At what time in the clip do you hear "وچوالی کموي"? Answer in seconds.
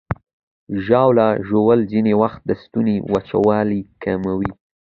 3.13-4.51